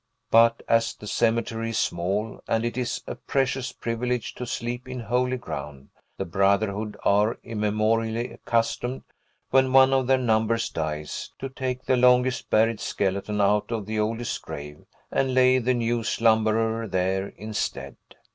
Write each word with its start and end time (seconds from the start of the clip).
But, 0.31 0.63
as 0.67 0.95
the 0.95 1.05
cemetery 1.05 1.69
is 1.69 1.77
small, 1.77 2.41
and 2.47 2.65
it 2.65 2.75
is 2.75 3.03
a 3.05 3.13
precious 3.13 3.71
privilege 3.71 4.33
to 4.33 4.47
sleep 4.47 4.87
in 4.89 5.01
holy 5.01 5.37
ground, 5.37 5.89
the 6.17 6.25
brotherhood 6.25 6.97
are 7.05 7.37
immemorially 7.43 8.33
accustomed, 8.33 9.03
when 9.51 9.73
one 9.73 9.93
of 9.93 10.07
their 10.07 10.17
number 10.17 10.57
dies, 10.73 11.33
to 11.37 11.49
take 11.49 11.85
the 11.85 11.97
longest 11.97 12.49
buried 12.49 12.79
skeleton 12.79 13.39
out 13.39 13.71
of 13.71 13.85
the 13.85 13.99
oldest 13.99 14.41
grave, 14.41 14.85
and 15.11 15.35
lay 15.35 15.59
the 15.59 15.75
new 15.75 16.01
slumberer 16.03 16.87
there 16.87 17.27
instead. 17.37 17.95